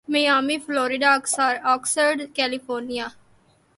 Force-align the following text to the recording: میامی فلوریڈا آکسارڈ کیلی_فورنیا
میامی 0.07 0.57
فلوریڈا 0.65 1.11
آکسارڈ 1.73 2.21
کیلی_فورنیا 2.35 3.07